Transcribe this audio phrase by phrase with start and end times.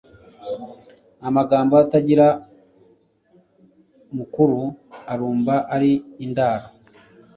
[1.27, 2.27] amagambo atagira
[4.17, 4.59] mukuru
[5.11, 5.91] arumba ari
[6.25, 6.67] indaro